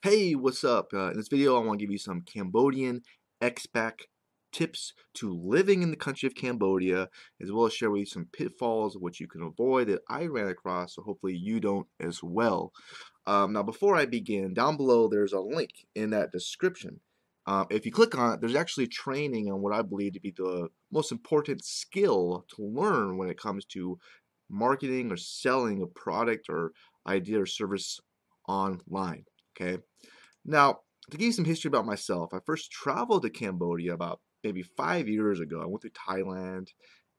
Hey, 0.00 0.36
what's 0.36 0.62
up? 0.62 0.92
Uh, 0.94 1.10
in 1.10 1.16
this 1.16 1.26
video, 1.26 1.56
I 1.56 1.64
want 1.64 1.80
to 1.80 1.84
give 1.84 1.90
you 1.90 1.98
some 1.98 2.22
Cambodian 2.22 3.02
expat 3.42 3.94
tips 4.52 4.92
to 5.14 5.34
living 5.34 5.82
in 5.82 5.90
the 5.90 5.96
country 5.96 6.28
of 6.28 6.36
Cambodia, 6.36 7.08
as 7.42 7.50
well 7.50 7.66
as 7.66 7.72
share 7.72 7.90
with 7.90 7.98
you 7.98 8.06
some 8.06 8.28
pitfalls 8.32 8.94
of 8.94 9.02
what 9.02 9.18
you 9.18 9.26
can 9.26 9.42
avoid 9.42 9.88
that 9.88 10.02
I 10.08 10.26
ran 10.26 10.46
across, 10.46 10.94
so 10.94 11.02
hopefully 11.02 11.34
you 11.34 11.58
don't 11.58 11.88
as 11.98 12.22
well. 12.22 12.72
Um, 13.26 13.54
now, 13.54 13.64
before 13.64 13.96
I 13.96 14.06
begin, 14.06 14.54
down 14.54 14.76
below 14.76 15.08
there's 15.08 15.32
a 15.32 15.40
link 15.40 15.70
in 15.96 16.10
that 16.10 16.30
description. 16.30 17.00
Um, 17.48 17.66
if 17.68 17.84
you 17.84 17.90
click 17.90 18.16
on 18.16 18.34
it, 18.34 18.40
there's 18.40 18.54
actually 18.54 18.86
training 18.86 19.50
on 19.50 19.62
what 19.62 19.72
I 19.72 19.82
believe 19.82 20.12
to 20.12 20.20
be 20.20 20.30
the 20.30 20.68
most 20.92 21.10
important 21.10 21.64
skill 21.64 22.46
to 22.54 22.62
learn 22.62 23.18
when 23.18 23.30
it 23.30 23.40
comes 23.40 23.64
to 23.72 23.98
marketing 24.48 25.10
or 25.10 25.16
selling 25.16 25.82
a 25.82 25.88
product 25.88 26.46
or 26.48 26.70
idea 27.04 27.42
or 27.42 27.46
service 27.46 27.98
online. 28.46 29.24
Okay. 29.60 29.78
Now, 30.44 30.80
to 31.10 31.16
give 31.16 31.26
you 31.26 31.32
some 31.32 31.44
history 31.44 31.68
about 31.68 31.86
myself, 31.86 32.32
I 32.32 32.38
first 32.44 32.70
traveled 32.70 33.22
to 33.22 33.30
Cambodia 33.30 33.94
about 33.94 34.20
maybe 34.44 34.62
five 34.62 35.08
years 35.08 35.40
ago. 35.40 35.60
I 35.60 35.66
went 35.66 35.82
to 35.82 35.90
Thailand 35.90 36.68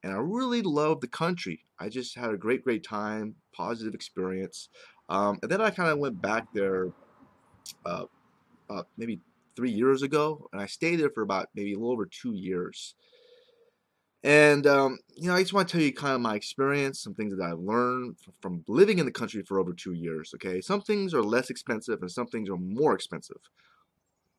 and 0.04 0.14
I 0.14 0.18
really 0.18 0.62
loved 0.62 1.02
the 1.02 1.08
country. 1.08 1.66
I 1.80 1.90
just 1.90 2.18
had 2.18 2.34
a 2.34 2.38
great, 2.38 2.64
great 2.64 2.84
time, 2.84 3.36
positive 3.54 3.94
experience. 3.94 4.70
Um, 5.10 5.40
and 5.42 5.52
then 5.52 5.62
I 5.62 5.72
kind 5.72 5.90
of 5.90 6.00
went 6.00 6.22
back 6.22 6.46
there 6.54 6.88
uh, 7.86 8.06
uh, 8.70 8.84
maybe 8.98 9.20
three 9.56 9.72
years 9.72 10.02
ago 10.04 10.48
and 10.54 10.62
I 10.62 10.68
stayed 10.68 10.98
there 10.98 11.10
for 11.10 11.24
about 11.24 11.48
maybe 11.56 11.74
a 11.74 11.78
little 11.78 11.92
over 11.92 12.06
two 12.06 12.34
years. 12.34 12.96
And, 14.24 14.68
um, 14.68 15.00
you 15.16 15.30
know, 15.30 15.36
I 15.36 15.42
just 15.42 15.54
want 15.54 15.70
to 15.70 15.72
tell 15.72 15.82
you 15.82 15.94
kind 15.94 16.14
of 16.14 16.22
my 16.22 16.36
experience, 16.36 17.00
some 17.00 17.14
things 17.14 17.36
that 17.36 17.44
I've 17.44 17.60
learned 17.60 18.18
from 18.42 18.66
living 18.68 19.00
in 19.00 19.06
the 19.06 19.12
country 19.12 19.44
for 19.44 19.60
over 19.60 19.72
two 19.72 19.94
years, 19.94 20.34
okay? 20.36 20.60
Some 20.60 20.82
things 20.82 21.14
are 21.14 21.24
less 21.24 21.50
expensive 21.50 22.02
and 22.02 22.12
some 22.12 22.28
things 22.28 22.50
are 22.50 22.58
more 22.58 22.94
expensive. 22.94 23.38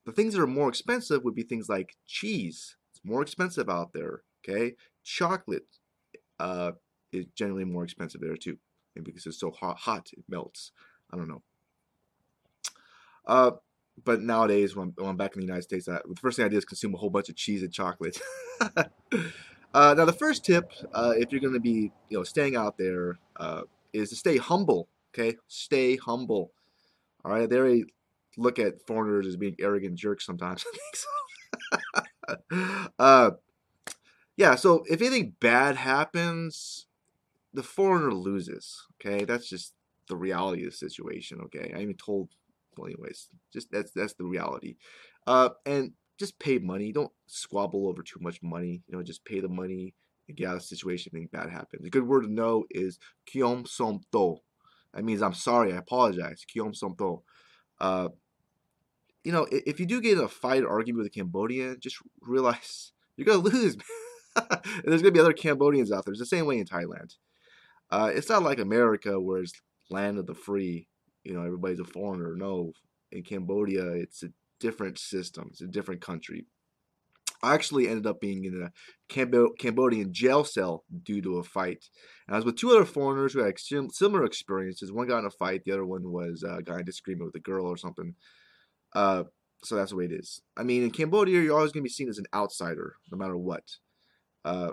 The 0.04 0.12
things 0.12 0.34
that 0.34 0.42
are 0.42 0.46
more 0.46 0.68
expensive 0.68 1.24
would 1.24 1.34
be 1.34 1.44
things 1.44 1.68
like 1.68 1.96
cheese. 2.06 2.76
It's 2.90 3.00
more 3.04 3.22
expensive 3.22 3.70
out 3.70 3.92
there, 3.94 4.22
okay? 4.44 4.74
Chocolate 5.02 5.66
uh, 6.38 6.72
is 7.10 7.26
generally 7.34 7.64
more 7.64 7.84
expensive 7.84 8.20
there 8.20 8.36
too. 8.36 8.58
Maybe 8.94 9.12
because 9.12 9.24
it's 9.24 9.40
so 9.40 9.50
hot, 9.50 9.78
hot 9.78 10.10
it 10.12 10.24
melts. 10.28 10.72
I 11.10 11.16
don't 11.16 11.28
know. 11.28 11.42
Uh, 13.26 13.52
but 14.04 14.20
nowadays, 14.20 14.76
when 14.76 14.88
I'm, 14.88 14.94
when 14.96 15.10
I'm, 15.10 15.16
back 15.16 15.34
in 15.34 15.40
the 15.40 15.46
United 15.46 15.62
States, 15.62 15.88
I, 15.88 16.00
the 16.06 16.16
first 16.20 16.36
thing 16.36 16.44
I 16.44 16.48
do 16.48 16.56
is 16.56 16.64
consume 16.64 16.94
a 16.94 16.98
whole 16.98 17.10
bunch 17.10 17.28
of 17.28 17.36
cheese 17.36 17.62
and 17.62 17.72
chocolate. 17.72 18.20
Uh, 19.72 19.94
now, 19.96 20.04
the 20.04 20.12
first 20.12 20.44
tip, 20.44 20.72
uh, 20.92 21.12
if 21.16 21.30
you're 21.30 21.40
going 21.40 21.54
to 21.54 21.60
be, 21.60 21.92
you 22.08 22.18
know, 22.18 22.24
staying 22.24 22.56
out 22.56 22.76
there, 22.76 23.18
uh, 23.36 23.62
is 23.92 24.10
to 24.10 24.16
stay 24.16 24.36
humble. 24.36 24.88
Okay, 25.12 25.36
stay 25.48 25.96
humble. 25.96 26.52
All 27.24 27.32
right, 27.32 27.48
they 27.48 27.84
look 28.36 28.58
at 28.58 28.86
foreigners 28.86 29.26
as 29.26 29.36
being 29.36 29.56
arrogant 29.60 29.96
jerks 29.96 30.24
sometimes. 30.26 30.64
I 31.72 31.78
think 31.78 32.50
so. 32.56 32.88
uh, 32.98 33.30
yeah. 34.36 34.54
So 34.54 34.84
if 34.88 35.00
anything 35.00 35.34
bad 35.40 35.76
happens, 35.76 36.86
the 37.52 37.62
foreigner 37.62 38.12
loses. 38.12 38.82
Okay, 39.00 39.24
that's 39.24 39.48
just 39.48 39.74
the 40.08 40.16
reality 40.16 40.64
of 40.64 40.72
the 40.72 40.76
situation. 40.76 41.40
Okay, 41.42 41.72
I 41.76 41.80
even 41.80 41.96
told. 41.96 42.30
Well, 42.76 42.86
anyways, 42.86 43.28
just 43.52 43.70
that's 43.72 43.90
that's 43.90 44.14
the 44.14 44.24
reality. 44.24 44.76
Uh, 45.26 45.50
and 45.66 45.92
just 46.20 46.38
pay 46.38 46.58
money. 46.58 46.92
Don't 46.92 47.10
squabble 47.26 47.88
over 47.88 48.02
too 48.02 48.20
much 48.20 48.40
money. 48.42 48.82
You 48.86 48.96
know, 48.96 49.02
just 49.02 49.24
pay 49.24 49.40
the 49.40 49.48
money 49.48 49.94
and 50.28 50.36
get 50.36 50.46
out 50.46 50.56
of 50.56 50.60
the 50.60 50.66
situation 50.66 51.10
if 51.10 51.14
anything 51.14 51.30
bad 51.32 51.50
happens. 51.50 51.84
A 51.84 51.90
good 51.90 52.06
word 52.06 52.22
to 52.22 52.32
know 52.32 52.64
is 52.70 52.98
kiom 53.26 53.66
som 53.66 54.02
to. 54.12 54.36
That 54.92 55.04
means 55.04 55.22
I'm 55.22 55.34
sorry, 55.34 55.72
I 55.72 55.78
apologize. 55.78 56.44
Kiom 56.54 56.76
som 56.76 56.94
to. 56.98 57.22
Uh, 57.80 58.08
you 59.24 59.32
know, 59.32 59.46
if 59.50 59.80
you 59.80 59.86
do 59.86 60.00
get 60.00 60.18
in 60.18 60.24
a 60.24 60.28
fight 60.28 60.62
or 60.62 60.68
argument 60.68 61.04
with 61.04 61.06
a 61.06 61.18
Cambodian, 61.18 61.78
just 61.80 61.96
realize 62.20 62.92
you're 63.16 63.26
gonna 63.26 63.38
lose. 63.38 63.76
and 64.36 64.84
there's 64.84 65.02
gonna 65.02 65.12
be 65.12 65.20
other 65.20 65.32
Cambodians 65.32 65.90
out 65.90 66.04
there. 66.04 66.12
It's 66.12 66.20
the 66.20 66.26
same 66.26 66.44
way 66.44 66.58
in 66.58 66.66
Thailand. 66.66 67.16
Uh, 67.90 68.10
it's 68.14 68.28
not 68.28 68.42
like 68.42 68.58
America 68.58 69.18
where 69.18 69.40
it's 69.40 69.54
land 69.88 70.18
of 70.18 70.26
the 70.26 70.34
free. 70.34 70.86
You 71.24 71.32
know, 71.32 71.44
everybody's 71.44 71.80
a 71.80 71.84
foreigner. 71.84 72.36
No, 72.36 72.72
in 73.10 73.22
Cambodia, 73.22 73.86
it's 73.92 74.22
a 74.22 74.28
different 74.60 74.98
systems, 74.98 75.60
a 75.60 75.66
different 75.66 76.00
country. 76.00 76.46
I 77.42 77.54
actually 77.54 77.88
ended 77.88 78.06
up 78.06 78.20
being 78.20 78.44
in 78.44 78.62
a 78.62 78.72
Cambo- 79.12 79.56
Cambodian 79.58 80.12
jail 80.12 80.44
cell 80.44 80.84
due 81.02 81.22
to 81.22 81.38
a 81.38 81.42
fight. 81.42 81.86
And 82.26 82.34
I 82.34 82.38
was 82.38 82.44
with 82.44 82.56
two 82.56 82.70
other 82.70 82.84
foreigners 82.84 83.32
who 83.32 83.42
had 83.42 83.58
similar 83.58 84.24
experiences. 84.24 84.92
One 84.92 85.08
got 85.08 85.20
in 85.20 85.24
a 85.24 85.30
fight, 85.30 85.62
the 85.64 85.72
other 85.72 85.86
one 85.86 86.12
was 86.12 86.44
uh, 86.46 86.58
a 86.58 86.62
guy 86.62 86.80
in 86.80 86.84
disagreement 86.84 87.26
with 87.26 87.40
a 87.40 87.44
girl 87.44 87.66
or 87.66 87.78
something. 87.78 88.14
Uh, 88.94 89.24
so 89.62 89.76
that's 89.76 89.90
the 89.90 89.96
way 89.96 90.04
it 90.04 90.12
is. 90.12 90.42
I 90.56 90.62
mean, 90.62 90.82
in 90.82 90.90
Cambodia, 90.90 91.40
you're 91.40 91.56
always 91.56 91.72
going 91.72 91.82
to 91.82 91.88
be 91.88 91.92
seen 91.92 92.08
as 92.08 92.18
an 92.18 92.26
outsider, 92.34 92.96
no 93.10 93.18
matter 93.18 93.36
what. 93.36 93.64
Uh, 94.44 94.72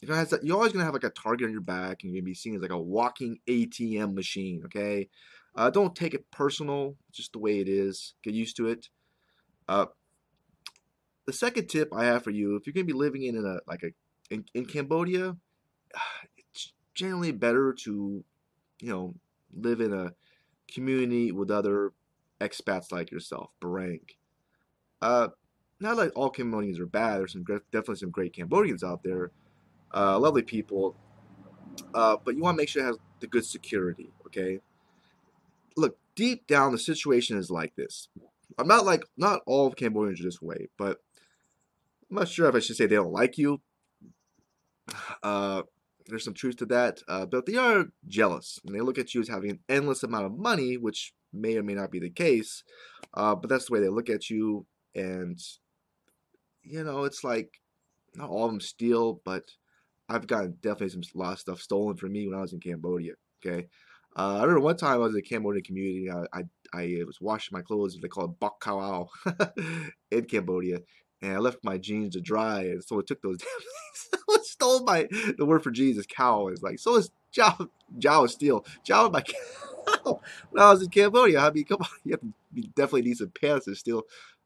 you're, 0.00 0.14
always 0.14 0.72
going 0.72 0.78
to 0.78 0.84
have 0.84 0.94
like 0.94 1.04
a 1.04 1.10
target 1.10 1.46
on 1.46 1.52
your 1.52 1.60
back, 1.60 2.02
and 2.02 2.12
you're 2.12 2.20
going 2.20 2.24
to 2.24 2.30
be 2.30 2.34
seen 2.34 2.54
as 2.54 2.62
like 2.62 2.70
a 2.70 2.78
walking 2.78 3.38
ATM 3.48 4.14
machine. 4.14 4.62
Okay, 4.66 5.08
uh, 5.56 5.70
don't 5.70 5.94
take 5.94 6.14
it 6.14 6.30
personal. 6.30 6.96
just 7.12 7.32
the 7.32 7.40
way 7.40 7.58
it 7.58 7.68
is. 7.68 8.14
Get 8.22 8.34
used 8.34 8.56
to 8.56 8.68
it. 8.68 8.88
Uh, 9.68 9.86
the 11.26 11.32
second 11.32 11.68
tip 11.68 11.92
I 11.92 12.04
have 12.04 12.24
for 12.24 12.30
you, 12.30 12.56
if 12.56 12.66
you're 12.66 12.72
going 12.72 12.86
to 12.86 12.92
be 12.92 12.98
living 12.98 13.22
in 13.22 13.36
a 13.36 13.58
like 13.66 13.82
a 13.82 13.90
in, 14.30 14.44
in 14.54 14.64
Cambodia, 14.64 15.36
it's 16.52 16.72
generally 16.94 17.32
better 17.32 17.72
to, 17.84 18.24
you 18.80 18.88
know, 18.88 19.14
live 19.54 19.80
in 19.80 19.92
a 19.92 20.14
community 20.72 21.32
with 21.32 21.50
other 21.50 21.92
expats 22.40 22.92
like 22.92 23.10
yourself, 23.10 23.50
Barang. 23.60 24.00
Uh, 25.00 25.28
not 25.80 25.96
like 25.96 26.12
all 26.16 26.30
Cambodians 26.30 26.80
are 26.80 26.86
bad. 26.86 27.20
There's 27.20 27.32
some 27.32 27.44
definitely 27.44 27.96
some 27.96 28.10
great 28.10 28.32
Cambodians 28.32 28.82
out 28.82 29.02
there, 29.02 29.30
uh, 29.94 30.18
lovely 30.18 30.42
people. 30.42 30.96
Uh, 31.94 32.16
but 32.24 32.34
you 32.34 32.42
want 32.42 32.56
to 32.56 32.62
make 32.62 32.68
sure 32.68 32.82
it 32.82 32.86
has 32.86 32.98
the 33.20 33.26
good 33.26 33.44
security. 33.44 34.10
Okay. 34.26 34.60
Look, 35.76 35.96
deep 36.16 36.46
down, 36.46 36.72
the 36.72 36.78
situation 36.78 37.38
is 37.38 37.50
like 37.50 37.76
this. 37.76 38.08
I'm 38.56 38.68
not 38.68 38.86
like 38.86 39.04
not 39.16 39.40
all 39.46 39.66
of 39.66 39.76
Cambodians 39.76 40.20
are 40.20 40.24
this 40.24 40.40
way, 40.40 40.68
but 40.78 40.98
I'm 42.10 42.16
not 42.16 42.28
sure 42.28 42.48
if 42.48 42.54
I 42.54 42.60
should 42.60 42.76
say 42.76 42.86
they 42.86 42.96
don't 42.96 43.12
like 43.12 43.36
you. 43.36 43.60
Uh, 45.22 45.62
there's 46.06 46.24
some 46.24 46.34
truth 46.34 46.56
to 46.56 46.66
that, 46.66 47.02
uh, 47.08 47.26
but 47.26 47.44
they 47.44 47.56
are 47.56 47.86
jealous 48.06 48.58
and 48.64 48.74
they 48.74 48.80
look 48.80 48.98
at 48.98 49.14
you 49.14 49.20
as 49.20 49.28
having 49.28 49.50
an 49.50 49.60
endless 49.68 50.02
amount 50.02 50.24
of 50.24 50.38
money, 50.38 50.76
which 50.76 51.12
may 51.32 51.56
or 51.56 51.62
may 51.62 51.74
not 51.74 51.90
be 51.90 52.00
the 52.00 52.10
case. 52.10 52.64
Uh, 53.14 53.34
but 53.34 53.50
that's 53.50 53.66
the 53.66 53.74
way 53.74 53.80
they 53.80 53.88
look 53.88 54.08
at 54.08 54.30
you, 54.30 54.66
and 54.94 55.38
you 56.62 56.82
know, 56.84 57.04
it's 57.04 57.24
like 57.24 57.50
not 58.14 58.30
all 58.30 58.46
of 58.46 58.50
them 58.50 58.60
steal, 58.60 59.20
but 59.24 59.44
I've 60.08 60.26
gotten 60.26 60.56
definitely 60.62 60.88
some 60.88 61.02
a 61.14 61.18
lot 61.18 61.32
of 61.34 61.38
stuff 61.40 61.60
stolen 61.60 61.96
from 61.96 62.12
me 62.12 62.26
when 62.26 62.38
I 62.38 62.42
was 62.42 62.52
in 62.52 62.60
Cambodia. 62.60 63.12
Okay, 63.44 63.66
uh, 64.18 64.38
I 64.38 64.40
remember 64.40 64.60
one 64.60 64.76
time 64.76 64.94
I 64.94 64.96
was 64.96 65.10
in 65.10 65.16
the 65.16 65.22
Cambodian 65.22 65.62
community. 65.62 66.10
I, 66.10 66.40
I, 66.40 66.42
I 66.74 67.04
was 67.06 67.20
washing 67.20 67.56
my 67.56 67.62
clothes. 67.62 67.96
They 68.02 68.08
call 68.08 68.24
it 68.24 68.40
bok 68.40 68.60
kawao 68.60 69.08
in 70.10 70.24
Cambodia, 70.24 70.80
and 71.22 71.34
I 71.34 71.38
left 71.38 71.58
my 71.62 71.78
jeans 71.78 72.14
to 72.14 72.20
dry, 72.20 72.62
and 72.62 72.82
someone 72.82 73.06
took 73.06 73.22
those 73.22 73.38
damn 73.38 73.48
things. 73.60 74.22
someone 74.26 74.44
stole 74.44 74.84
my 74.84 75.06
the 75.38 75.46
word 75.46 75.62
for 75.62 75.70
jeans 75.70 75.98
is 75.98 76.06
cow. 76.06 76.48
It's 76.48 76.62
like 76.62 76.80
so 76.80 76.96
is 76.96 77.10
Jao 77.32 78.24
is 78.24 78.32
steal. 78.32 78.66
Jao 78.82 79.08
my 79.08 79.20
cow. 79.22 80.20
When 80.50 80.62
I 80.64 80.72
was 80.72 80.82
in 80.82 80.88
Cambodia, 80.88 81.38
I 81.38 81.50
mean, 81.52 81.64
come 81.64 81.78
on, 81.80 81.88
you 82.02 82.12
have 82.12 82.20
to 82.20 82.32
be 82.52 82.70
definitely 82.74 83.02
need 83.02 83.18
some 83.18 83.32
pants 83.40 83.66
to 83.66 83.76
steal 83.76 84.02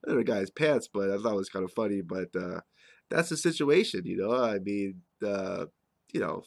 other 0.07 0.23
guy's 0.23 0.51
pants. 0.51 0.87
But 0.93 1.11
I 1.11 1.17
thought 1.17 1.33
it 1.33 1.37
was 1.37 1.49
kind 1.49 1.65
of 1.65 1.73
funny. 1.73 2.03
But 2.03 2.29
uh, 2.37 2.61
that's 3.09 3.31
the 3.31 3.39
situation, 3.39 4.03
you 4.05 4.19
know. 4.19 4.35
I 4.35 4.59
mean, 4.59 5.01
uh, 5.27 5.67
you 6.13 6.21
know, 6.21 6.43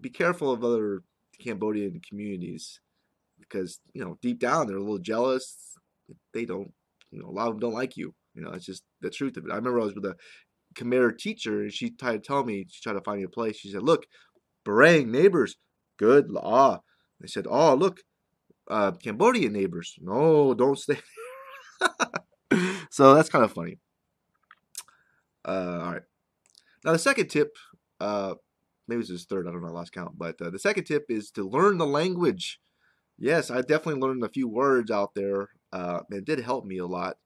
be 0.00 0.10
careful 0.10 0.50
of 0.50 0.64
other 0.64 1.02
Cambodian 1.40 2.00
communities 2.08 2.80
because 3.40 3.80
you 3.92 4.04
know 4.04 4.18
deep 4.22 4.38
down 4.38 4.66
they're 4.66 4.76
a 4.76 4.80
little 4.80 4.98
jealous. 4.98 5.74
They 6.32 6.44
don't, 6.44 6.72
you 7.10 7.20
know, 7.20 7.28
a 7.28 7.30
lot 7.30 7.48
of 7.48 7.54
them 7.54 7.60
don't 7.60 7.74
like 7.74 7.96
you. 7.96 8.14
You 8.34 8.42
know, 8.42 8.50
it's 8.50 8.66
just 8.66 8.82
the 9.00 9.10
truth 9.10 9.36
of 9.36 9.46
it. 9.46 9.52
I 9.52 9.56
remember 9.56 9.80
I 9.80 9.84
was 9.84 9.94
with 9.94 10.04
a 10.04 10.16
Khmer 10.74 11.16
teacher 11.16 11.62
and 11.62 11.72
she 11.72 11.90
tried 11.90 12.12
to 12.12 12.18
tell 12.18 12.44
me, 12.44 12.66
she 12.68 12.82
tried 12.82 12.94
to 12.94 13.00
find 13.00 13.18
me 13.18 13.24
a 13.24 13.28
place. 13.28 13.56
She 13.56 13.70
said, 13.70 13.82
"Look, 13.82 14.06
Barang 14.66 15.08
neighbors, 15.08 15.56
good 15.98 16.30
law." 16.30 16.82
They 17.20 17.28
said, 17.28 17.46
"Oh, 17.48 17.74
look, 17.74 18.00
uh, 18.68 18.92
Cambodian 18.92 19.52
neighbors, 19.52 19.96
no, 20.00 20.54
don't 20.54 20.78
stay." 20.78 20.98
so 22.90 23.14
that's 23.14 23.28
kind 23.28 23.44
of 23.44 23.52
funny. 23.52 23.78
Uh, 25.44 25.80
all 25.82 25.92
right. 25.92 26.02
Now 26.84 26.92
the 26.92 26.98
second 26.98 27.28
tip, 27.28 27.56
uh, 28.00 28.34
maybe 28.88 29.00
it's 29.00 29.10
his 29.10 29.24
third. 29.24 29.46
I 29.46 29.52
don't 29.52 29.62
know. 29.62 29.68
I 29.68 29.72
lost 29.72 29.92
count. 29.92 30.16
But 30.16 30.40
uh, 30.40 30.50
the 30.50 30.58
second 30.58 30.84
tip 30.84 31.06
is 31.08 31.30
to 31.32 31.48
learn 31.48 31.78
the 31.78 31.86
language. 31.86 32.60
Yes, 33.18 33.50
I 33.50 33.60
definitely 33.60 34.00
learned 34.00 34.24
a 34.24 34.28
few 34.28 34.48
words 34.48 34.90
out 34.90 35.14
there. 35.14 35.48
Uh, 35.72 36.00
it 36.10 36.24
did 36.24 36.40
help 36.40 36.64
me 36.64 36.78
a 36.78 36.86
lot, 36.86 37.16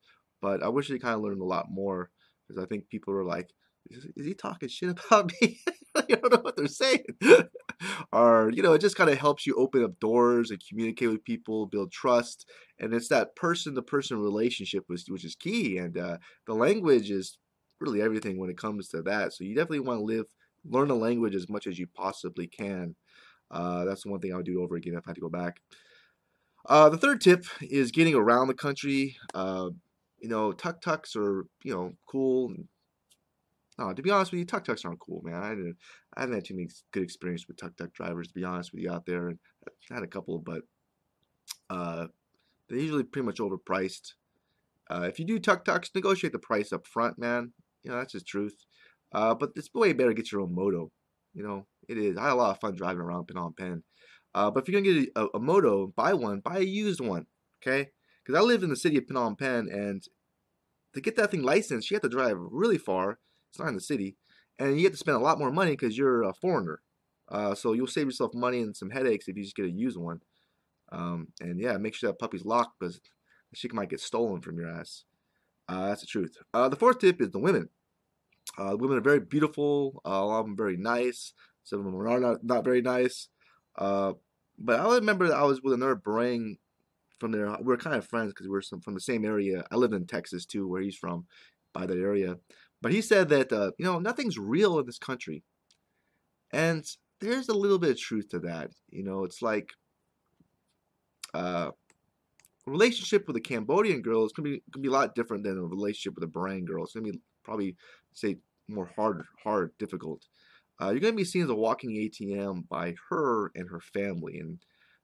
but 0.43 0.63
I 0.63 0.69
wish 0.69 0.91
I 0.91 0.99
kind 0.99 1.15
of 1.15 1.23
learned 1.23 1.41
a 1.41 1.47
lot 1.47 1.67
more 1.71 2.11
because 2.47 2.63
I 2.63 2.67
think 2.67 2.89
people 2.89 3.15
are 3.15 3.25
like, 3.25 3.51
is, 3.91 4.07
is 4.17 4.27
he 4.27 4.35
talking 4.35 4.69
shit 4.69 4.99
about 5.07 5.33
me? 5.41 5.61
I 5.95 6.03
don't 6.03 6.33
know 6.33 6.41
what 6.41 6.57
they're 6.57 6.67
saying. 6.67 7.05
or, 8.13 8.51
you 8.53 8.63
know, 8.63 8.75
it 8.75 8.81
just 8.81 8.97
kind 8.97 9.11
of 9.11 9.19
helps 9.19 9.47
you 9.47 9.55
open 9.55 9.83
up 9.83 9.99
doors 9.99 10.51
and 10.51 10.61
communicate 10.69 11.11
with 11.11 11.25
people, 11.25 11.67
build 11.67 11.91
trust. 11.91 12.49
And 12.79 12.93
it's 12.93 13.09
that 13.09 13.35
person 13.35 13.75
to 13.75 13.83
person 13.83 14.19
relationship, 14.19 14.85
which, 14.87 15.05
which 15.09 15.25
is 15.25 15.35
key. 15.35 15.79
And 15.79 15.97
uh, 15.97 16.19
the 16.47 16.55
language 16.55 17.11
is 17.11 17.39
really 17.81 18.03
everything 18.03 18.39
when 18.39 18.51
it 18.51 18.59
comes 18.59 18.89
to 18.89 19.03
that. 19.03 19.33
So 19.33 19.45
you 19.45 19.55
definitely 19.55 19.81
want 19.81 20.01
to 20.01 20.05
live, 20.05 20.27
learn 20.65 20.91
a 20.91 20.95
language 20.95 21.35
as 21.35 21.49
much 21.49 21.67
as 21.67 21.79
you 21.79 21.87
possibly 21.87 22.47
can. 22.47 22.95
Uh, 23.51 23.85
that's 23.85 24.03
the 24.03 24.11
one 24.11 24.21
thing 24.21 24.33
I 24.33 24.37
would 24.37 24.47
do 24.47 24.63
over 24.63 24.77
again 24.77 24.95
if 24.95 25.07
I 25.07 25.11
had 25.11 25.15
to 25.15 25.21
go 25.21 25.29
back. 25.29 25.61
Uh, 26.67 26.89
the 26.89 26.99
third 26.99 27.21
tip 27.21 27.47
is 27.63 27.91
getting 27.91 28.15
around 28.15 28.49
the 28.49 28.55
country. 28.55 29.17
Uh, 29.33 29.71
you 30.19 30.29
know, 30.29 30.53
tuk 30.53 30.81
tuks 30.81 31.17
are 31.17 31.47
you 31.63 31.75
know 31.75 31.95
cool. 32.07 32.55
No, 33.79 33.93
to 33.93 34.03
be 34.03 34.11
honest 34.11 34.33
with 34.33 34.41
you, 34.41 34.45
tuk 34.45 34.65
tuks 34.65 34.85
aren't 34.85 34.99
cool, 34.99 35.23
man. 35.23 35.43
I 35.43 35.51
didn't, 35.51 35.77
I 36.17 36.23
haven't 36.23 36.35
had 36.35 36.45
too 36.45 36.55
many 36.55 36.69
good 36.93 37.05
experience 37.05 37.47
with 37.47 37.57
tuk 37.57 37.77
tuk 37.77 37.95
drivers, 37.95 38.29
to 38.29 38.35
be 38.35 38.45
honest 38.45 38.73
with 38.73 38.83
you, 38.83 38.91
out 38.91 39.07
there. 39.07 39.29
And 39.29 39.39
I 39.91 39.95
had 39.95 40.03
a 40.03 40.09
couple, 40.09 40.41
but 40.41 40.63
uh, 41.71 42.09
they're 42.69 42.79
usually 42.79 43.05
pretty 43.05 43.27
much 43.27 43.39
overpriced. 43.39 44.15
Uh, 44.91 45.07
if 45.09 45.19
you 45.19 45.25
do 45.25 45.39
tuk 45.39 45.65
tuks, 45.65 45.91
negotiate 45.95 46.33
the 46.33 46.39
price 46.39 46.73
up 46.73 46.87
front, 46.87 47.19
man. 47.19 47.53
You 47.85 47.93
know 47.93 47.99
that's 47.99 48.13
just 48.13 48.27
truth. 48.27 48.67
Uh, 49.13 49.35
but 49.35 49.51
it's 49.57 49.73
way 49.75 49.93
better 49.93 50.11
to 50.11 50.15
get 50.15 50.31
your 50.31 50.43
own 50.43 50.55
moto. 50.55 50.91
You 51.35 51.43
know, 51.43 51.67
it 51.89 51.99
is. 51.99 52.17
I 52.17 52.25
had 52.25 52.33
a 52.33 52.35
lot 52.35 52.51
of 52.51 52.61
fun 52.61 52.75
driving 52.75 53.01
around 53.01 53.27
Phnom 53.27 53.57
Penh. 53.57 53.83
Uh, 54.35 54.51
but 54.51 54.63
if 54.63 54.69
you're 54.69 54.81
gonna 54.81 54.95
get 54.95 55.11
a, 55.17 55.27
a, 55.35 55.41
moto, 55.41 55.93
buy 55.97 56.15
one, 56.15 56.41
buy 56.41 56.59
a 56.59 56.63
used 56.63 57.01
one, 57.01 57.27
okay? 57.63 57.91
Because 58.23 58.39
I 58.39 58.43
lived 58.43 58.63
in 58.63 58.71
the 58.71 58.77
city 58.77 58.99
of 58.99 59.07
Phnom 59.07 59.39
Penh, 59.39 59.69
and 59.71 60.03
to 60.95 61.01
get 61.01 61.17
that 61.17 61.31
thing 61.31 61.43
licensed, 61.43 61.91
you 61.91 61.95
have 61.95 62.03
to 62.03 62.09
drive 62.09 62.37
really 62.39 62.79
far. 62.79 63.19
It's 63.51 63.59
not 63.59 63.69
in 63.69 63.75
the 63.75 63.81
city, 63.81 64.17
and 64.59 64.77
you 64.79 64.85
have 64.85 64.93
to 64.93 64.99
spend 64.99 65.17
a 65.17 65.21
lot 65.21 65.39
more 65.39 65.51
money 65.51 65.73
because 65.73 65.97
you're 65.97 66.23
a 66.23 66.35
foreigner. 66.35 66.81
Uh, 67.31 67.55
so 67.55 67.73
you'll 67.73 67.87
save 67.87 68.07
yourself 68.07 68.33
money 68.35 68.61
and 68.61 68.77
some 68.77 68.91
headaches 68.91 69.29
if 69.29 69.37
you 69.37 69.43
just 69.43 69.57
get 69.57 69.67
a 69.67 69.71
used 69.71 69.99
one. 69.99 70.21
Um, 70.91 71.29
and 71.41 71.61
yeah, 71.61 71.77
make 71.77 71.95
sure 71.95 72.11
that 72.11 72.19
puppy's 72.19 72.45
locked 72.45 72.79
because 72.81 73.01
she 73.55 73.69
might 73.69 73.91
get 73.91 74.01
stolen 74.01 74.41
from 74.41 74.59
your 74.59 74.69
ass. 74.69 75.05
Uh, 75.69 75.89
that's 75.89 76.01
the 76.01 76.07
truth. 76.07 76.37
Uh, 76.55 76.69
the 76.69 76.77
fourth 76.77 76.99
tip 76.99 77.21
is 77.21 77.31
the 77.31 77.39
women. 77.39 77.69
Uh, 78.59 78.77
women 78.77 78.99
are 78.99 79.03
very 79.03 79.21
beautiful. 79.21 80.03
Uh, 80.05 80.11
a 80.11 80.25
lot 80.25 80.41
of 80.41 80.47
them 80.47 80.57
very 80.57 80.77
nice. 80.77 81.33
Some 81.63 81.81
of 81.81 81.85
them 81.85 81.95
are 81.95 82.21
not 82.21 82.43
not 82.43 82.65
very 82.65 82.83
nice. 82.83 83.29
Uh, 83.77 84.15
but 84.59 84.81
I 84.81 84.95
remember 84.97 85.33
I 85.33 85.45
was 85.45 85.63
with 85.63 85.75
another 85.75 85.97
Barang 85.97 86.57
from 87.21 87.33
there. 87.33 87.57
We 87.63 87.73
are 87.73 87.79
kind 87.79 87.97
of 87.97 88.07
friends 88.07 88.33
because 88.33 88.49
we 88.49 88.57
are 88.57 88.63
some, 88.63 88.81
from 88.81 88.95
the 88.95 89.01
same 89.01 89.25
area. 89.25 89.65
I 89.71 89.77
live 89.77 89.93
in 89.93 90.07
Texas 90.07 90.45
too, 90.45 90.67
where 90.67 90.83
he's 90.83 90.97
from, 90.97 91.27
by 91.73 91.87
that 91.87 91.99
area. 91.99 92.37
But 92.83 92.93
he 92.93 93.01
said 93.01 93.29
that 93.29 93.53
uh, 93.53 93.73
you 93.79 93.85
know 93.85 93.99
nothing's 93.99 94.39
real 94.39 94.79
in 94.79 94.87
this 94.87 94.99
country, 94.99 95.45
and 96.53 96.85
there's 97.21 97.49
a 97.49 97.55
little 97.55 97.79
bit 97.79 97.91
of 97.91 97.99
truth 97.99 98.29
to 98.31 98.41
that. 98.41 98.71
You 98.91 99.05
know, 99.05 99.25
it's 99.25 99.43
like 99.43 99.71
uh, 101.35 101.71
a 102.67 102.71
relationship 102.71 103.27
with 103.27 103.37
a 103.37 103.41
Cambodian 103.41 104.03
girl 104.03 104.25
is 104.25 104.33
gonna 104.33 104.49
be 104.49 104.63
gonna 104.71 104.83
be 104.83 104.89
a 104.89 104.93
lot 104.93 105.15
different 105.15 105.45
than 105.45 105.59
a 105.59 105.63
relationship 105.63 106.15
with 106.15 106.25
a 106.25 106.33
Barang 106.33 106.65
girl. 106.65 106.85
It's 106.85 106.95
gonna 106.95 107.11
be 107.11 107.21
probably 107.45 107.77
say 108.13 108.37
more 108.69 108.91
hard, 108.97 109.25
hard, 109.43 109.73
difficult. 109.79 110.27
Uh, 110.81 110.91
you're 110.91 111.01
gonna 111.01 111.15
be 111.15 111.25
seen 111.25 111.43
as 111.43 111.51
a 111.51 111.55
walking 111.55 111.91
ATM 111.97 112.69
by 112.69 112.95
her 113.11 113.51
and 113.55 113.69
her 113.71 113.81
family, 113.81 114.39
and 114.39 114.59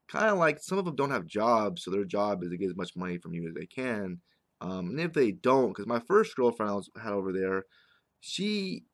kind 0.08 0.26
of 0.26 0.38
like 0.38 0.60
some 0.60 0.78
of 0.78 0.84
them 0.84 0.96
don't 0.96 1.10
have 1.10 1.26
jobs, 1.26 1.82
so 1.82 1.90
their 1.90 2.04
job 2.04 2.42
is 2.42 2.50
to 2.50 2.56
get 2.56 2.70
as 2.70 2.76
much 2.76 2.96
money 2.96 3.18
from 3.18 3.34
you 3.34 3.48
as 3.48 3.54
they 3.54 3.66
can. 3.66 4.20
Um, 4.60 4.90
and 4.90 5.00
if 5.00 5.12
they 5.12 5.32
don't, 5.32 5.68
because 5.68 5.86
my 5.86 6.00
first 6.00 6.36
girlfriend 6.36 6.70
I 6.70 6.74
was, 6.74 6.90
had 7.02 7.12
over 7.12 7.32
there, 7.32 7.64
she 8.20 8.84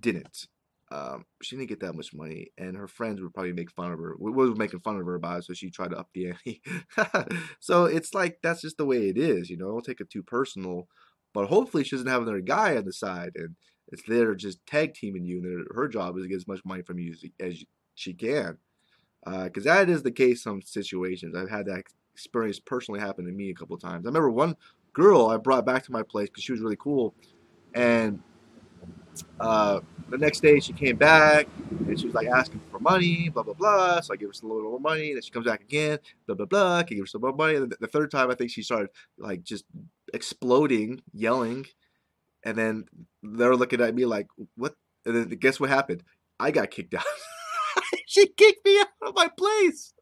didn't. 0.00 0.46
Um, 0.90 1.26
she 1.42 1.56
didn't 1.56 1.68
get 1.68 1.80
that 1.80 1.94
much 1.94 2.14
money, 2.14 2.48
and 2.56 2.76
her 2.76 2.88
friends 2.88 3.20
would 3.20 3.34
probably 3.34 3.52
make 3.52 3.70
fun 3.70 3.92
of 3.92 3.98
her. 3.98 4.16
We 4.18 4.30
were 4.30 4.54
making 4.54 4.80
fun 4.80 4.98
of 4.98 5.04
her 5.04 5.16
about 5.16 5.40
it, 5.40 5.44
so 5.44 5.52
she 5.52 5.70
tried 5.70 5.90
to 5.90 5.98
up 5.98 6.08
the 6.14 6.28
ante. 6.28 6.62
so 7.60 7.84
it's 7.84 8.14
like 8.14 8.38
that's 8.42 8.62
just 8.62 8.78
the 8.78 8.86
way 8.86 9.08
it 9.08 9.18
is, 9.18 9.50
you 9.50 9.58
know. 9.58 9.66
Don't 9.68 9.84
take 9.84 10.00
it 10.00 10.08
too 10.08 10.22
personal, 10.22 10.88
but 11.34 11.48
hopefully 11.48 11.84
she 11.84 11.90
doesn't 11.96 12.08
have 12.08 12.22
another 12.22 12.40
guy 12.40 12.76
on 12.76 12.86
the 12.86 12.92
side, 12.92 13.32
and 13.34 13.54
it's 13.90 14.02
there 14.06 14.34
just 14.34 14.64
tag 14.66 14.94
teaming 14.94 15.24
you, 15.24 15.38
and 15.38 15.66
her 15.74 15.88
job 15.88 16.16
is 16.16 16.24
to 16.24 16.28
get 16.28 16.36
as 16.36 16.48
much 16.48 16.64
money 16.64 16.82
from 16.82 16.98
you 16.98 17.12
as, 17.12 17.24
as 17.40 17.64
she 17.94 18.12
can. 18.12 18.58
Because 19.24 19.66
uh, 19.66 19.74
that 19.74 19.90
is 19.90 20.02
the 20.02 20.10
case 20.10 20.42
some 20.42 20.62
situations. 20.62 21.36
I've 21.36 21.50
had 21.50 21.66
that 21.66 21.84
experience 22.14 22.58
personally 22.58 23.00
happen 23.00 23.24
to 23.26 23.32
me 23.32 23.50
a 23.50 23.54
couple 23.54 23.76
times. 23.76 24.06
I 24.06 24.08
remember 24.08 24.30
one 24.30 24.56
girl 24.92 25.28
I 25.28 25.36
brought 25.36 25.66
back 25.66 25.84
to 25.84 25.92
my 25.92 26.02
place 26.02 26.28
because 26.28 26.44
she 26.44 26.52
was 26.52 26.60
really 26.60 26.76
cool, 26.76 27.14
and 27.74 28.20
uh, 29.40 29.80
the 30.10 30.18
next 30.18 30.40
day 30.40 30.60
she 30.60 30.72
came 30.72 30.96
back 30.96 31.46
and 31.86 31.98
she 31.98 32.06
was 32.06 32.14
like 32.14 32.28
asking 32.28 32.60
for 32.70 32.78
money, 32.78 33.28
blah 33.28 33.42
blah 33.42 33.54
blah. 33.54 34.00
So 34.00 34.14
I 34.14 34.16
gave 34.16 34.28
her 34.28 34.32
some 34.32 34.50
little 34.50 34.78
money. 34.78 35.12
Then 35.12 35.22
she 35.22 35.30
comes 35.30 35.46
back 35.46 35.62
again, 35.62 35.98
blah 36.26 36.36
blah 36.36 36.46
blah. 36.46 36.76
I 36.78 36.82
give 36.82 37.00
her 37.00 37.06
some 37.06 37.20
more 37.20 37.32
money. 37.32 37.56
And 37.56 37.74
the 37.80 37.86
third 37.86 38.10
time 38.10 38.30
I 38.30 38.34
think 38.34 38.50
she 38.50 38.62
started 38.62 38.90
like 39.18 39.42
just 39.42 39.64
exploding, 40.14 41.02
yelling, 41.12 41.66
and 42.44 42.56
then 42.56 42.84
they're 43.22 43.56
looking 43.56 43.80
at 43.80 43.94
me 43.94 44.04
like, 44.04 44.26
"What?" 44.56 44.74
And 45.04 45.14
then 45.14 45.28
guess 45.38 45.58
what 45.58 45.70
happened? 45.70 46.02
I 46.40 46.50
got 46.50 46.70
kicked 46.70 46.94
out. 46.94 47.04
she 48.06 48.26
kicked 48.28 48.64
me 48.64 48.80
out 48.80 48.88
of 49.02 49.14
my 49.14 49.28
place. 49.28 49.92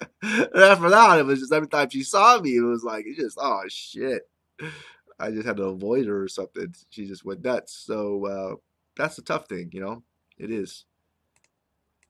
and 0.22 0.56
after 0.56 0.90
that, 0.90 1.18
it 1.18 1.26
was 1.26 1.40
just 1.40 1.52
every 1.52 1.68
time 1.68 1.90
she 1.90 2.02
saw 2.02 2.40
me, 2.40 2.56
it 2.56 2.60
was 2.60 2.84
like, 2.84 3.04
it 3.06 3.16
just, 3.16 3.38
oh 3.40 3.62
shit. 3.68 4.22
I 5.18 5.30
just 5.30 5.46
had 5.46 5.56
to 5.58 5.64
avoid 5.64 6.06
her 6.06 6.22
or 6.22 6.28
something. 6.28 6.74
She 6.90 7.06
just 7.06 7.24
went 7.24 7.44
nuts. 7.44 7.72
So 7.72 8.26
uh, 8.26 8.54
that's 8.96 9.16
the 9.16 9.22
tough 9.22 9.48
thing, 9.48 9.70
you 9.72 9.80
know. 9.80 10.02
It 10.38 10.50
is. 10.50 10.84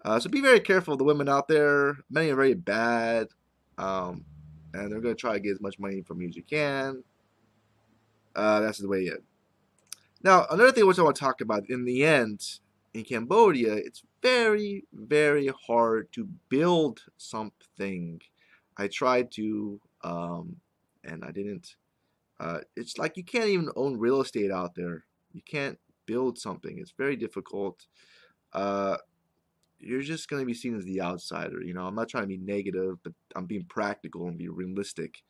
Uh, 0.05 0.19
so 0.19 0.31
be 0.31 0.41
very 0.41 0.61
careful 0.61 0.97
the 0.97 1.05
women 1.05 1.29
out 1.29 1.49
there. 1.49 1.97
Many 2.11 2.31
are 2.31 2.37
very 2.37 2.55
bad, 2.55 3.29
um, 3.79 4.25
and 4.75 4.91
they're 4.91 5.01
going 5.01 5.15
to 5.15 5.21
try 5.21 5.35
to 5.35 5.41
get 5.41 5.53
as 5.53 5.61
much 5.61 5.79
money 5.79 6.03
from 6.03 6.21
you 6.21 6.29
as 6.29 6.37
you 6.37 6.43
can. 6.43 7.05
Uh, 8.35 8.61
that's 8.61 8.79
the 8.79 8.89
way 8.89 9.03
it. 9.03 9.23
Now, 10.25 10.47
another 10.51 10.73
thing 10.73 10.87
which 10.87 10.99
I 10.99 11.03
want 11.03 11.17
to 11.17 11.21
talk 11.21 11.41
about 11.41 11.69
in 11.69 11.85
the 11.85 12.05
end, 12.05 12.61
in 12.95 13.05
Cambodia, 13.05 13.75
it's 13.75 14.05
very, 14.23 14.85
very 14.93 15.51
hard 15.67 16.13
to 16.13 16.29
build 16.49 17.03
something. 17.17 18.21
I 18.77 18.87
tried 18.87 19.33
to, 19.33 19.81
um, 20.05 20.57
and 21.03 21.25
I 21.25 21.33
didn't. 21.33 21.77
Uh, 22.39 22.61
it's 22.77 22.99
like 22.99 23.17
you 23.17 23.25
can't 23.25 23.49
even 23.49 23.71
own 23.75 23.99
real 23.99 24.21
estate 24.21 24.51
out 24.51 24.75
there. 24.75 25.05
You 25.33 25.43
can't 25.43 25.79
build 26.07 26.39
something. 26.39 26.79
It's 26.79 26.95
very 26.97 27.17
difficult. 27.17 27.87
Uh, 28.53 28.99
you're 29.79 30.03
just 30.03 30.29
going 30.29 30.41
to 30.41 30.47
be 30.47 30.55
seen 30.55 30.77
as 30.77 30.85
the 30.85 31.01
outsider. 31.01 31.63
You 31.63 31.75
know, 31.75 31.87
I'm 31.87 31.95
not 31.97 32.09
trying 32.09 32.25
to 32.25 32.29
be 32.29 32.39
negative, 32.39 32.99
but 33.03 33.13
I'm 33.35 33.47
being 33.47 33.65
practical 33.65 34.29
and 34.29 34.39
be 34.39 34.49
realistic. 34.49 35.23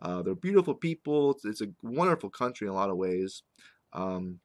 Uh, 0.00 0.22
they're 0.22 0.34
beautiful 0.34 0.74
people. 0.74 1.30
It's, 1.32 1.44
it's, 1.44 1.60
a 1.60 1.68
wonderful 1.82 2.28
country 2.28 2.66
in 2.66 2.72
a 2.72 2.74
lot 2.74 2.90
of 2.90 2.96
ways. 2.96 3.44
Um, 3.92 4.40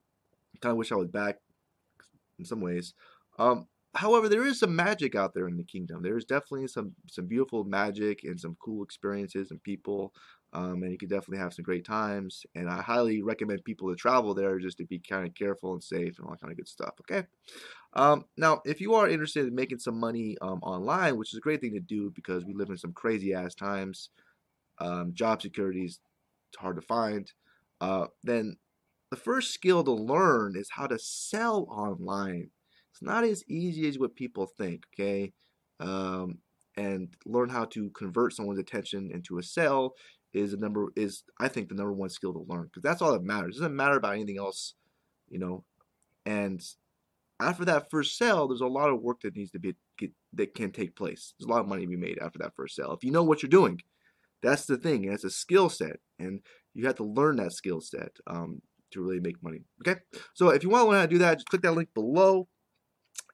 kind 0.61 0.71
of 0.71 0.77
wish 0.77 0.91
I 0.91 0.95
was 0.95 1.09
back 1.09 1.37
in 2.39 2.45
some 2.45 2.61
ways. 2.61 2.93
Um, 3.39 3.67
however, 3.95 4.29
there 4.29 4.45
is 4.45 4.59
some 4.59 4.75
magic 4.75 5.15
out 5.15 5.33
there 5.33 5.47
in 5.47 5.57
the 5.57 5.63
kingdom. 5.63 6.01
There 6.01 6.17
is 6.17 6.25
definitely 6.25 6.67
some 6.67 6.93
some 7.07 7.27
beautiful 7.27 7.63
magic 7.63 8.23
and 8.23 8.39
some 8.39 8.57
cool 8.59 8.83
experiences 8.83 9.51
and 9.51 9.61
people, 9.61 10.13
um, 10.53 10.83
and 10.83 10.91
you 10.91 10.97
can 10.97 11.09
definitely 11.09 11.39
have 11.39 11.53
some 11.53 11.63
great 11.63 11.85
times. 11.85 12.45
And 12.55 12.69
I 12.69 12.81
highly 12.81 13.21
recommend 13.21 13.63
people 13.63 13.89
to 13.89 13.95
travel 13.95 14.33
there 14.33 14.59
just 14.59 14.77
to 14.79 14.85
be 14.85 14.99
kind 14.99 15.27
of 15.27 15.35
careful 15.35 15.73
and 15.73 15.83
safe 15.83 16.17
and 16.17 16.25
all 16.25 16.31
that 16.31 16.41
kind 16.41 16.51
of 16.51 16.57
good 16.57 16.67
stuff. 16.67 16.95
Okay. 17.01 17.27
Um, 17.93 18.25
now, 18.37 18.61
if 18.65 18.81
you 18.81 18.93
are 18.95 19.09
interested 19.09 19.47
in 19.47 19.55
making 19.55 19.79
some 19.79 19.99
money 19.99 20.37
um, 20.41 20.59
online, 20.61 21.17
which 21.17 21.33
is 21.33 21.37
a 21.37 21.41
great 21.41 21.61
thing 21.61 21.73
to 21.73 21.79
do 21.79 22.11
because 22.15 22.45
we 22.45 22.53
live 22.53 22.69
in 22.69 22.77
some 22.77 22.93
crazy 22.93 23.33
ass 23.33 23.55
times, 23.55 24.09
um, 24.79 25.13
job 25.13 25.41
security 25.41 25.85
is 25.85 25.99
hard 26.57 26.75
to 26.75 26.81
find. 26.81 27.31
Uh, 27.81 28.07
then 28.23 28.57
the 29.09 29.17
first 29.17 29.53
skill 29.53 29.83
to 29.83 29.91
learn 29.91 30.55
is 30.55 30.69
how 30.71 30.87
to 30.87 30.99
sell 30.99 31.67
online. 31.69 32.49
It's 32.91 33.01
not 33.01 33.23
as 33.23 33.43
easy 33.47 33.87
as 33.87 33.99
what 33.99 34.15
people 34.15 34.47
think, 34.57 34.83
okay? 34.93 35.31
Um, 35.79 36.39
and 36.75 37.13
learn 37.25 37.49
how 37.49 37.65
to 37.65 37.89
convert 37.91 38.33
someone's 38.33 38.59
attention 38.59 39.11
into 39.13 39.37
a 39.37 39.43
sale 39.43 39.93
is 40.33 40.51
the 40.51 40.57
number 40.57 40.87
is 40.95 41.23
I 41.39 41.47
think 41.47 41.69
the 41.69 41.75
number 41.75 41.93
one 41.93 42.09
skill 42.09 42.33
to 42.33 42.45
learn 42.47 42.65
because 42.65 42.83
that's 42.83 43.01
all 43.01 43.13
that 43.13 43.23
matters. 43.23 43.55
It 43.55 43.59
doesn't 43.59 43.75
matter 43.75 43.97
about 43.97 44.13
anything 44.13 44.37
else, 44.37 44.75
you 45.29 45.39
know. 45.39 45.63
And 46.25 46.61
after 47.39 47.65
that 47.65 47.89
first 47.89 48.17
sale, 48.17 48.47
there's 48.47 48.61
a 48.61 48.67
lot 48.67 48.89
of 48.89 49.01
work 49.01 49.21
that 49.21 49.35
needs 49.35 49.51
to 49.51 49.59
be 49.59 49.75
get, 49.97 50.11
that 50.33 50.53
can 50.53 50.71
take 50.71 50.95
place. 50.95 51.33
There's 51.37 51.47
a 51.47 51.51
lot 51.51 51.61
of 51.61 51.67
money 51.67 51.83
to 51.83 51.89
be 51.89 51.95
made 51.95 52.19
after 52.19 52.39
that 52.39 52.55
first 52.55 52.75
sale 52.75 52.93
if 52.93 53.03
you 53.03 53.11
know 53.11 53.23
what 53.23 53.41
you're 53.41 53.49
doing. 53.49 53.79
That's 54.43 54.65
the 54.65 54.77
thing. 54.77 55.05
It's 55.05 55.23
a 55.23 55.31
skill 55.31 55.69
set, 55.69 55.97
and 56.19 56.41
you 56.75 56.85
have 56.85 56.95
to 56.95 57.03
learn 57.03 57.37
that 57.37 57.53
skill 57.53 57.81
set. 57.81 58.11
Um, 58.27 58.61
to 58.91 59.01
really 59.01 59.19
make 59.19 59.41
money. 59.43 59.65
Okay, 59.85 59.99
so 60.33 60.49
if 60.49 60.63
you 60.63 60.69
want 60.69 60.85
to 60.85 60.89
learn 60.89 60.99
how 60.99 61.05
to 61.05 61.11
do 61.11 61.17
that, 61.19 61.35
just 61.35 61.49
click 61.49 61.61
that 61.63 61.73
link 61.73 61.89
below. 61.93 62.47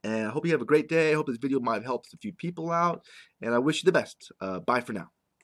And 0.03 0.27
I 0.27 0.29
hope 0.31 0.45
you 0.45 0.51
have 0.51 0.61
a 0.61 0.65
great 0.65 0.89
day. 0.89 1.11
I 1.11 1.15
hope 1.15 1.27
this 1.27 1.37
video 1.37 1.59
might 1.59 1.75
have 1.75 1.85
helped 1.85 2.13
a 2.13 2.17
few 2.17 2.33
people 2.33 2.71
out. 2.71 3.05
And 3.41 3.53
I 3.53 3.59
wish 3.59 3.81
you 3.81 3.85
the 3.85 3.93
best. 3.93 4.31
Uh, 4.41 4.59
bye 4.59 4.81
for 4.81 4.93
now. 4.93 5.09